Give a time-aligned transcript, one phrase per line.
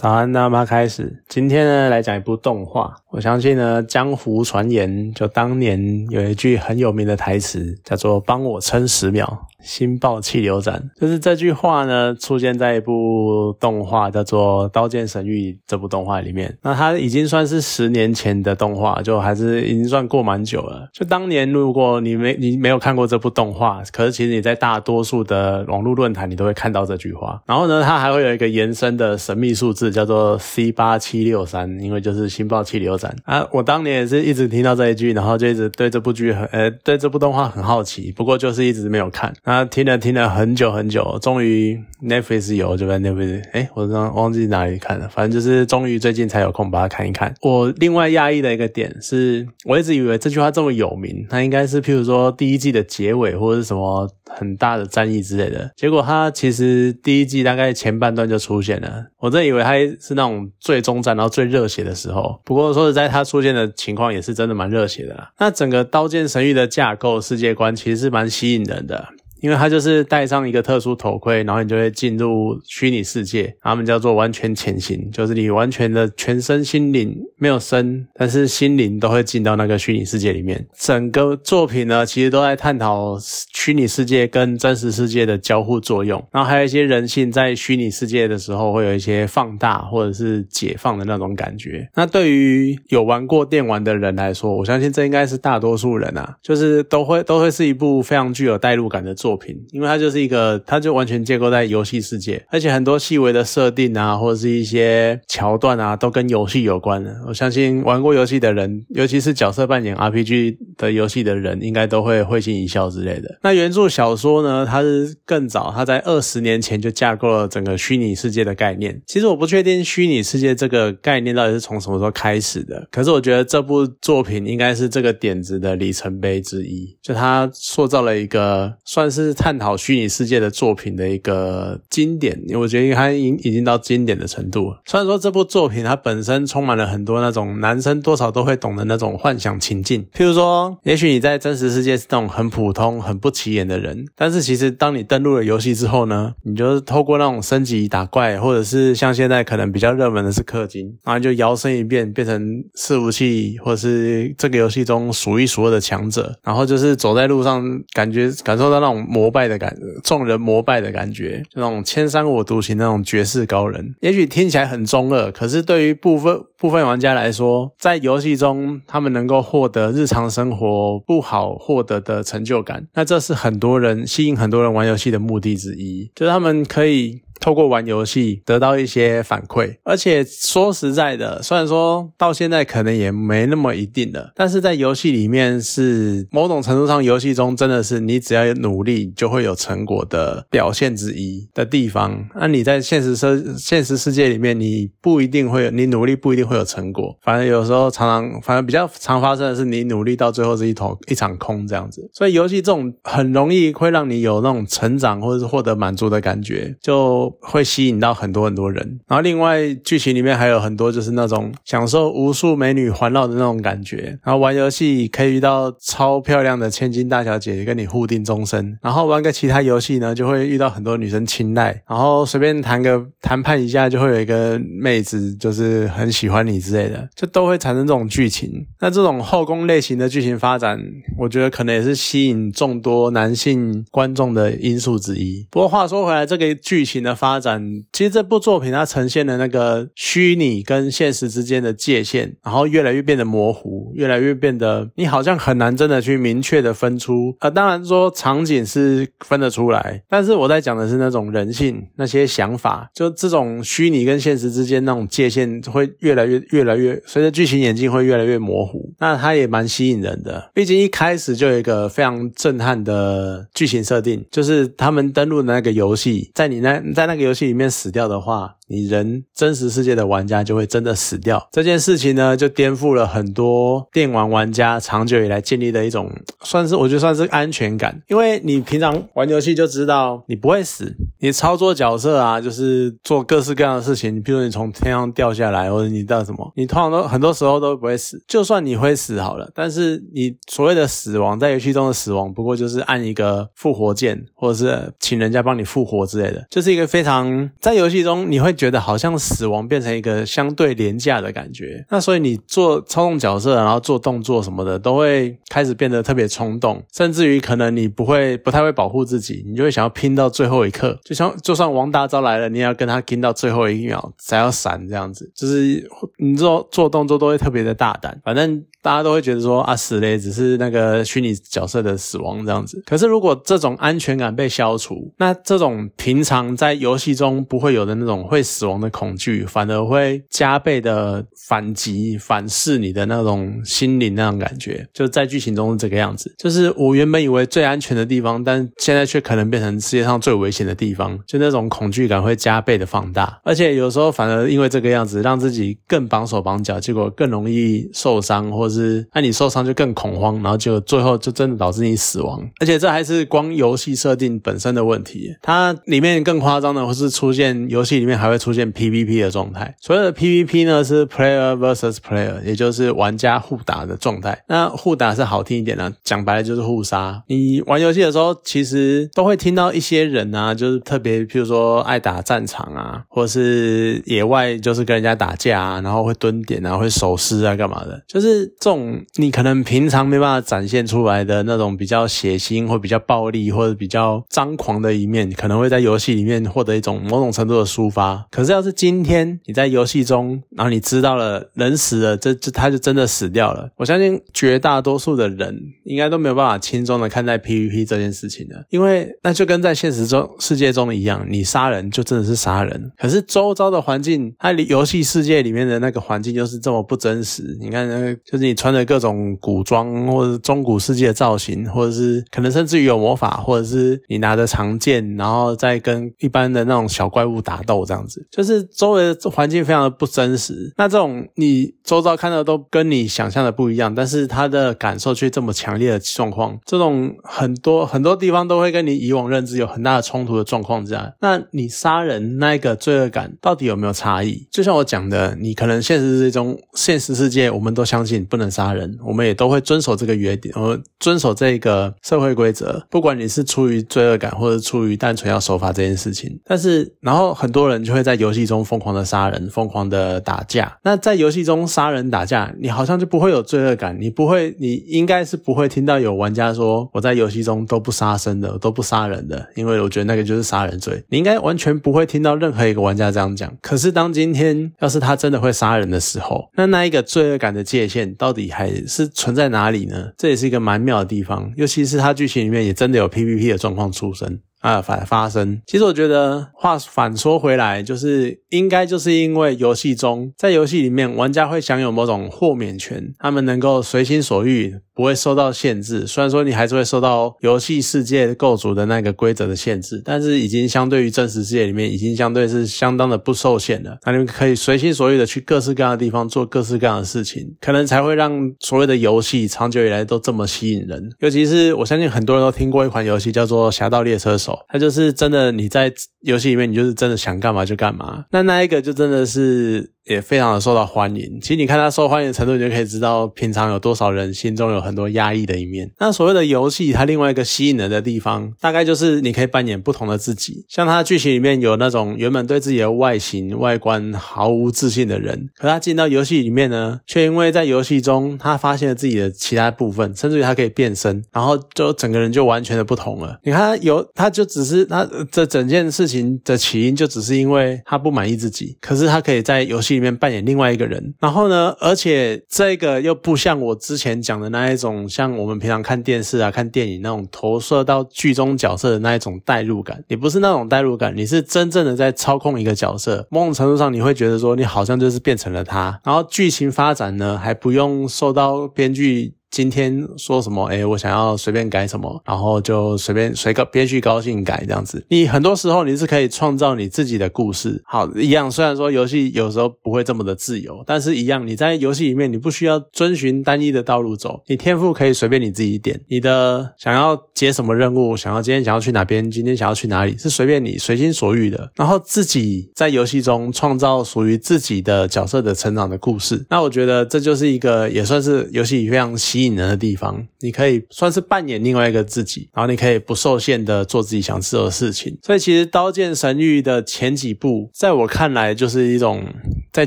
[0.00, 1.22] 早安，那么开始。
[1.28, 2.96] 今天呢，来讲一部动画。
[3.10, 9.46] 我相信呢，江湖传言，就当年有一句很有名的台词，叫做“帮我撑十秒”。
[9.62, 16.56] 星爆气流斩，就是这句话呢，出现在一部动画叫做《刀剑神域》这部动画里面。
[16.62, 20.88] 那它已经算是十年前的动画，就还是已经算过蛮久了。
[20.92, 27.42] 就当年如果你没你没有看过这部动画，可是其实你在大多数的网络论坛你都会看到这句话。
[27.46, 33.46] 然后呢，它还会有一个延伸的神秘数字，叫做 C 八七六三，因为就是星爆气流斩啊。
[33.52, 39.32] 我当年也是一直听到这一句，然后就一直对这部剧很呃对这部动画很好奇，不过就是一直没有看。
[39.50, 47.34] 他听了听了很久很久，终于 Netflix 有就在 Netflix，哎，我刚忘记哪里看了，反正就是终于最近才有空把它看一看。
[47.40, 55.68] 我另外讶异的一个点是，我一直以为这句话这么有名，它应该是譬如说第一季的结尾或者是什么很大的战役之类的。
[55.74, 62.40] 结果它其实第一季大概前半段就出现了，我真以为它是那种最终战然后最热血的时候。
[62.44, 65.32] 不过说实在，它出现的情况也是真的蛮热血的啦。
[65.38, 69.08] 那整个刀剑神域的架构世界观其实是蛮吸引人的。
[69.40, 80.66] 因为它就是戴上一个特殊头盔，然后你就会进入虚拟世界，他们叫做完全潜行，就是你完全的全身心灵没有身，但是心灵都会进到那个虚拟世界里面。
[80.78, 83.18] 整个作品呢，其实都在探讨
[83.62, 91.86] 虚拟世界跟真实世界的交互作用，然后还有一些人性在虚拟世界的时候会有一些放大或者是解放的那种感觉。
[91.94, 99.36] 那对于有玩过电玩的人来说，我相信这应该是大多数人啊，就是都会都会是一部非常具有代入感的作。
[99.36, 107.14] 品，因为它就是一个，它就完全建构在游戏世界，而且很多细微的设定啊，或者是一些桥段啊，都跟游戏有关的。
[107.26, 113.38] 我相信玩过游戏的人，尤其是角色扮演 RPG 的游戏的人，应该都会会心一笑之类的。
[113.42, 119.02] 那原著小说呢，它是更早，它在二十年前就架构了整个虚拟世界的概念。
[119.06, 129.34] 其实我不确定虚拟世界这个概念到底是从什么时候开始的，可是我觉得这部作品应该是这个点子的里程碑之一，就它塑造了一个算是。
[129.40, 134.74] 探讨虚拟世界的作品的一个经典，我觉得它已已经到经典的程度。
[134.84, 152.40] 虽然说这部作品它本身充满了很多那种男生多少都会懂的那种幻想情境，譬如说，也许你在真实世界是那种很普通、很不起眼的人，但是其实当你登录了游戏之后呢，你就是透过那种升级打怪，或者是像现在可能比较热门的是氪金，然后就摇身一变变成
[152.76, 159.06] 伺服器，或者是这个游戏中数一数二的强者，然后就是走在路上，感觉感受到那种。
[159.10, 163.94] 膜拜的感，众人膜拜的感觉，就那种千山我独行那种绝世高人。
[164.00, 177.22] 也许听起来很中二，可是对于部分部分玩家来说，在游戏中他们能够获得日常生活不好获得的成就感，那这是是很多人吸引很多人玩游戏的目的之一，就是他们可以。
[177.40, 192.22] 透过玩游戏得到一些反馈，而且说实在的，虽然说到现在可能也没那么一定的，但是在游戏里面是某种程度上，游戏中真的是你只要努力就会有成果的表现之一的地方。
[192.34, 202.06] 那你在现实世现实世界里面，你不一定会有，你努力不一定会有成果，反正有时候常常，反正比较常发生的是你努力到最后是一头一场空这样子。
[202.12, 207.29] 所以游戏这种很容易会让你有那种成长或者是获得满足的感觉，就。
[207.40, 228.66] 会吸引到很多很多人，然后另外剧情里面还有很多就是那种享受无数美女环绕的那种感觉，然后玩游戏可以遇到超漂亮的千金大小姐跟你互定终身，然后玩个其他游戏呢就会遇到很多女生青睐，然后随便谈个谈判一下就会有一个妹子就是很喜欢你之类的，就都会产生这种剧情。
[228.80, 230.80] 那这种后宫类型的剧情发展，
[231.18, 235.46] 我觉得可能也是吸引众多男性观众的因素之一。
[235.50, 237.19] 不过话说回来，这个剧情的。
[237.20, 247.36] 发展其实这部作品它呈现的那个虚拟跟现实之间的界限，然后越来越变得模糊，越来越变得你好像很难真的去明确的分出。
[247.40, 258.94] 呃，当然说场景是分得出来，但是我在讲的是那种人性、那些想法，就这种虚拟跟现实之间那种界限会越来越、越来越随着剧情演进会越来越模糊。
[258.98, 267.09] 那它也蛮吸引人的，毕竟一开始就有一个非常震撼的剧情设定，就是他们登录的那个游戏，在你那在。
[267.10, 268.59] 那个游戏里面死掉的话。
[268.70, 276.08] 你人真实世界的玩家就会真的死掉，这件事情呢，就颠覆了很多电玩玩家长久以来建立的一种，
[276.44, 278.00] 算是我觉得算是安全感。
[278.06, 288.22] 因为你平常玩游戏就知道你不会死，你操作角色啊，就是做各式各样的事情，比如你从天上掉下来，或者你到什么，你通常都很多时候都不会死。
[288.28, 298.54] 就算你会死好了，但是你所谓的死亡，在游戏中的死亡，不过就是按一个复活键，或者是请人家帮你复活之类的，就是一个非常在游戏中你会。
[298.60, 301.82] 觉得好像死亡变成一个相对廉价的感觉。
[301.88, 318.62] 那所以你做操纵角色，然后做动作什么的，都会开始变得特别冲动，甚至于可能你不会不太会保护自己，你就会想要拼到最后一刻，就像就算王大招来了，你也要跟他拼到最后一秒才要闪这样子，就是你做做动作都会特别的大胆，反正。
[318.82, 322.82] 大家都会觉得说啊死嘞，只是那个虚拟角色的死亡这样子。
[322.86, 334.84] 可是如果这种安全感被消除，那这种平常在游戏中不会有的那种会死亡的恐惧，反而会加倍的反击、反噬你的那种心灵那种感觉。
[334.92, 343.38] 就在剧情中是这个样子，就是我原本以为最安全的地方，但现在却可能变成世界上最危险的地方，就那种恐惧感会加倍的放大。
[343.44, 348.70] 而且有时候反而因为这个样子，让自己更绑手绑脚，结果更容易受伤或。
[348.70, 352.40] 是，那你受伤就更恐慌，然后就最后就真的导致你死亡。
[352.60, 359.74] 而且这还是光游戏设定本身的问题，它里面更夸张的，或是出现游戏里面还会出现 PVP 的状态。
[359.80, 364.42] 所谓的 PVP 呢，是 Player versus Player，也就是玩家互打的状态。
[364.48, 367.22] 那互打是好听一点呢，讲白了就是互杀。
[367.26, 378.30] 你玩游戏的时候，其实都会听到一些人啊，就是特别，譬如说爱打战场啊，或是野外就是跟人家打架啊，然后会蹲点啊，会守尸啊，干嘛的，就是。
[378.60, 388.19] 这种你可能平常没办法展现出来的那种比较血腥或比较暴力或者比较张狂的一面，可能会在游戏里面获得一种某种程度的抒发。
[388.30, 393.70] 可是要是今天你在游戏中，然后你知道了人死了，这这他就真的死掉了。
[393.76, 402.92] 我相信绝大多数的人应该都没有办法轻松的看待 PVP 这件事情的，因为那就跟在现实中世界中一样，你杀人就真的是杀人。
[402.98, 407.56] 可是周遭的环境，它游戏世界里面的那个环境就是这么不真实。
[407.60, 407.88] 你看
[408.24, 408.40] 就是。
[408.40, 420.72] 你穿着各种古装或者中古世纪的造型，或者是可能甚至于有魔法，或者是你拿着长剑，然后再跟一般的那种小怪物打斗，这样子就是周围的环境非常的不真实。
[420.76, 434.48] 那这种你周遭看到都跟你想象的不一样，但是他的感受却这么强烈的状况，这种很多很多地方都会跟你以往认知有很大的冲突的状况之下，那你杀人那一个罪恶感到底有没有差异？
[434.50, 438.40] 就像我讲的，你可能现实世界中，现实世界我们都相信不。
[438.40, 442.82] 能杀人，我们也都会遵守这个约定，呃，遵守这个社会规则。
[442.88, 450.76] 不管你是出于罪恶感，或者出于单纯要守法这件事情，但是，然后很多人就会在游戏中疯狂的杀人，疯狂的打架。
[450.82, 461.04] 那在游戏中杀人打架，你好像就不会有罪恶感，你不会，你应该是不会听到有玩家说我在游戏中都不杀生的，都不杀人的，因为我觉得那个就是杀人罪。
[461.10, 463.52] 你应该完全不会听到任何一个玩家这样讲。
[463.60, 468.30] 可是当今天要是他真的会杀人的时候，那那一个罪恶感的界限到。
[468.32, 470.12] 底还是存在哪里呢？
[470.16, 475.60] 这也是一个蛮妙的地方，尤其是它剧情里面也真的有 PVP 的状况出生啊，反发生。
[475.66, 484.78] 其实我觉得话反说回来，就是应该就是因为游戏中，在游戏里面，玩家会享有某种豁免权，他们能够随心所欲。
[485.00, 493.96] 不会受到限制，虽然说你还是会受到游戏世界构筑的那个规则的限制，但是已经相对于真实世界里面，已经相对是相当的不受限了。
[494.04, 501.08] 那你们可以随心所欲的去各式各样的地方做各式各样的事情，可能才会让所谓的游戏长久以来都这么吸引人。
[501.20, 508.26] 尤其是我相信很多人都听过一款游戏叫做《侠盗猎车手》，它就是真的你在游戏里面，你就是真的想干嘛就干嘛。
[508.32, 509.92] 那那一个就真的是。
[510.06, 511.38] 也非常的受到欢迎。
[511.40, 515.90] 其实你看他受欢迎的程度，你就可以知道平常有多少人心中有很多压抑的一面。
[515.98, 520.64] 那所谓的游戏，它另外一个吸引人的地方，大概就是你可以扮演不同的自己。
[520.68, 533.38] 像它剧情里面有那种原本对自己的外形外观毫无自信的人，可他进到游戏里面呢，却因为在游戏中他发现了自己的其他部分，甚至于他可以变身，然后就整个人就完全的不同了。
[533.44, 539.89] 你看有他就只是他这整件事情的起因，就只是因为他不满意自己，可是他可以在游戏。
[539.94, 550.02] 里面扮演另外一个人，然后呢，而且这个又不像我之前讲的那一种，像我们平常看电视啊、看电影那种投射到剧中角色的那一种代入感。
[550.08, 553.26] 你不是那种代入感，你是真正的在操控一个角色。
[553.30, 556.00] 某种程度上，你会觉得说，你好像就是变成了他。
[556.04, 559.34] 然后剧情发展呢，还不用受到编剧。
[559.50, 560.66] 今天说什么？
[560.66, 565.04] 哎，我想要随便改什么，然后就随便随个编剧高兴改这样子。
[565.08, 567.82] 你很多时候你是可以创造你自己的故事。
[567.84, 568.48] 好，一样。
[568.48, 574.40] 虽然说游戏有时候不会这么的自由，但是一样，你在游戏里面你不需要遵循单一的道路走。
[574.46, 581.72] 你天赋可以随便你自己点，你的想要接什么任务，想要今天想要去哪边，今天想要去哪里，是随便你随心所欲的。
[581.74, 586.46] 然后自己在游戏中创造属于自己的角色的成长的故事。
[586.48, 589.39] 那我觉得这就是一个也算是游戏非常吸。
[589.40, 590.26] 吸引人的地方。
[590.40, 595.16] 你可以算是扮演另外一个自己，然后你可以不受限的做自己想做的事情。
[595.22, 599.24] 所以其实《刀剑神域》的前几部，在我看来就是一种
[599.72, 599.86] 在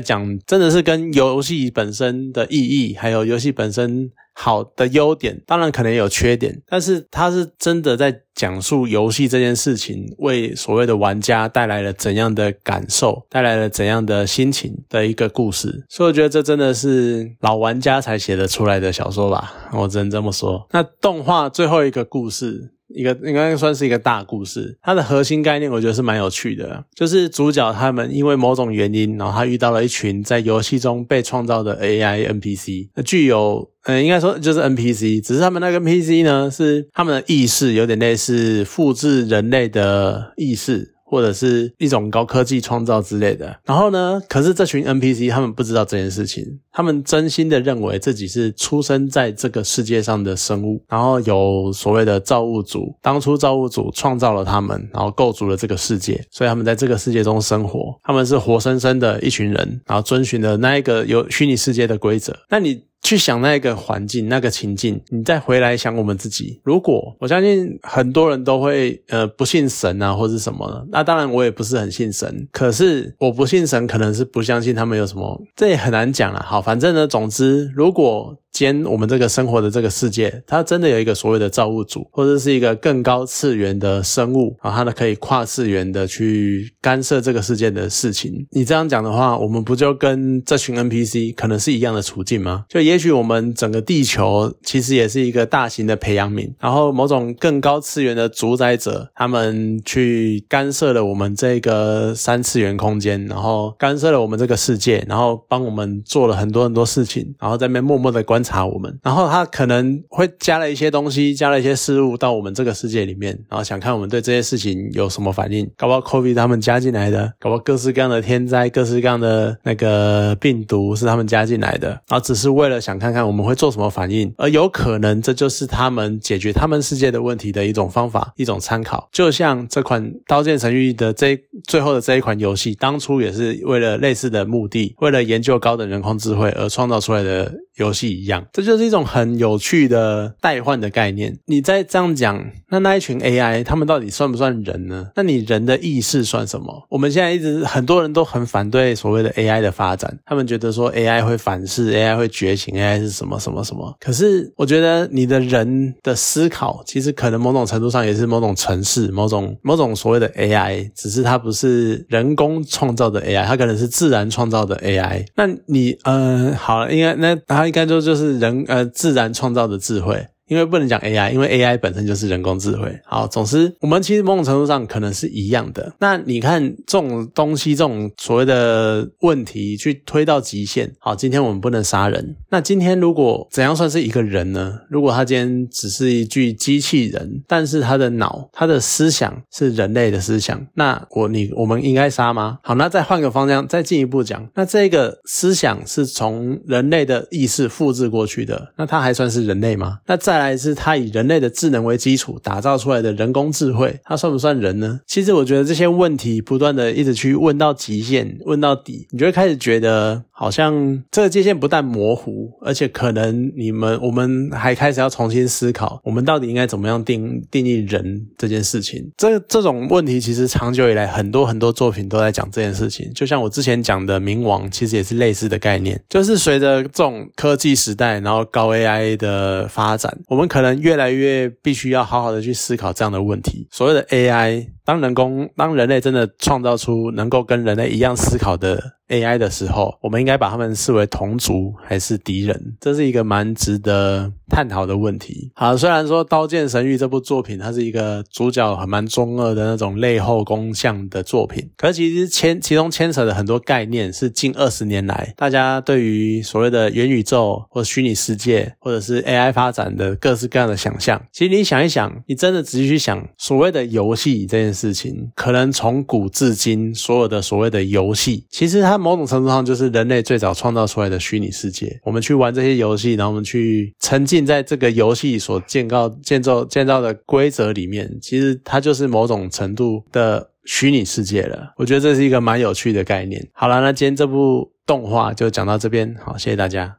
[0.00, 4.10] 讲，真的是跟游戏本身的意义，还有游戏本身。
[4.34, 20.66] 好的优点，当然可能也有缺点，但是他是真的在讲述游戏这件事情，为所谓的玩家带来了怎样的感受，带来了怎样的心情的一个故事，所以我觉得这真的是老玩家才写得出来的小说吧，我只能这么说。
[20.72, 22.72] 那动画最后一个故事。
[22.94, 40.93] 一个应该算是一个大故事，它的核心概念我觉得是蛮有趣的，就是主角他们因为某种原因，然后他遇到了一群在游戏中被创造的 AI NPC，具有嗯，应该说就是 NPC，只是他们那个 NPC 呢是他们的意识有点类似复制人类的意识。
[41.14, 44.20] 或者是一种高科技创造之类的，然后呢？
[44.28, 62.36] 可是这群 NPC 他们不知道这件事情，他们真心的认为自己是出生在这个世界上的生物，然后有所谓的造物主，当初造物主创造了他们，然后构筑了这个世界，所以他们在这个世界中生活，他们是活生生的一群人，然后遵循了那一个有虚拟世界的规则。
[62.50, 62.82] 那你？
[63.04, 66.60] 去想那个环境、那个情境，你再回来想我们自己。
[66.64, 72.48] 如果我相信很多人都会呃不信神啊，或者什么，那当然我也不是很信神。
[72.50, 76.42] 可是我不信神，可能是不相信他们有什么，这也很难讲了。
[76.42, 78.36] 好，反正呢，总之如果。
[78.54, 88.46] 兼我们这个生活的这个世界，它真的有一个所谓的造物主，或者是一个更高次元的生物啊，它呢可以跨次元的去干涉这个世界的事情。
[88.52, 92.64] 你这样讲的话，我们不就跟这群 NPC 可能是一样的处境吗？
[92.68, 108.43] 就也许我们整个地球其实也是一个大型的培养皿，然后某种更高次元的主宰者，他们去干涉了我们这个三次元空间，然后干涉了我们这个世界，然后帮我们做了很多很多事情，然后在那边默默的观。
[108.44, 115.68] 查我们，然后他可能会加了一些东西，加了一些事物到我们这个世界里面，然后想看我们对这些事情有什么反应。
[115.76, 129.08] 搞不好 COVID 他们加进来的，搞不好各式各样的天灾、各式各样的那个病毒是他们加进来的，然后只是为了想看看我们会做什么反应，而有可能这就是他们解决他们世界的问题的一种方法、一种参考。
[129.10, 138.44] 就像这款《刀剑神域》的这最后的这一款游戏，当初也是为了类似的目的，为了研究高等人工智慧而创造出来的游戏一样。
[138.52, 141.38] 这就是一种很有趣的代换的概念。
[141.46, 145.08] 你再这样讲，那那一群 AI，他们到底算不算人呢？
[145.16, 146.86] 那你人的意识算什么？
[146.90, 153.94] 我们现在一直很多人都很反对所谓的 AI 的发展，他们觉得说 AI 会反噬，AI 会觉醒，AI 是什么什么什么。
[154.00, 165.24] 可是我觉得你的人的思考，其实可能某种程度上也是某种程式，某种某种所谓的 AI，只是它不是人工创造的 AI，它可能是自然创造的 AI。
[165.34, 168.14] 那你呃，好了，应该那他应该说就。
[168.14, 170.26] 是人呃自然创造的智慧。
[170.46, 172.94] 因为不能讲 AI，因为 AI 本身就是人工智慧。
[173.04, 175.92] 好，总之我们其实某种程度上可能是一样的。
[175.98, 180.92] 那你看这种东西，这种所谓的问题去推到极限。
[180.98, 182.36] 好，今天我们不能杀人。
[182.50, 184.80] 那今天如果怎样算是一个人呢？
[184.90, 192.58] 如果他今天只是一具机器人，但是他的脑、他的思想是人类的思想，那我你我们应该杀吗？
[192.62, 200.00] 好，那再换个方向，再进一步讲，那这个思想是从人类的意识复制过去的，那他还算是人类吗？
[200.06, 200.33] 那再。
[200.34, 204.98] 再来是它以人类的智能为基础打造出来的人工智慧，它算不算人呢？
[205.06, 219.08] 其实我觉得这些问题不断的一直去问到极限，问到底，你就会开始觉得好像这个界限不但模糊，而且可能你们我们还开始要重新思考，我们到底应该怎么样定定义人这件事情。
[219.16, 230.12] 这这种问题其实长久以来很多很多作品都在讲这件事情，就像我之前讲的冥王，其实也是类似的概念，就是随着这种科技时代，然后高 AI 的发展。
[230.26, 233.68] 我们可能越来越必须要好好的去思考这样的问题。
[233.70, 238.94] 所谓的 AI，当人工，当人类真的创造出能够跟人类一样思考的。
[239.08, 242.76] AI 的时候，我们应该把他们视为同族还是敌人？
[242.80, 245.50] 这是一个蛮值得探讨的问题。
[245.56, 261.20] 好，虽然说《刀剑神域》这部作品，它是一个主角很蛮中二的那种类后宫向的作品，可是其实牵其中牵扯的很多概念，是近二十年来大家对于所谓的元宇宙或虚拟世界，或者是 AI 发展的各式各样的想象。
[261.32, 268.84] 其实你想一想，你真的仔细去想，所谓的游戏这件事情，可能从古至今所有的所谓的游戏，其实。
[268.84, 271.98] 它某种程度上就是人类最早创造出来的虚拟世界。
[272.04, 281.72] 我们去玩这些游戏，然后我们去沉浸在这个游戏所建造、建造、建造的规则里面，其实它就是某种程度的虚拟世界了。
[281.76, 283.48] 我觉得这是一个蛮有趣的概念。
[283.52, 286.92] 好了，那今天这部动画就讲到这边，好，谢谢大家。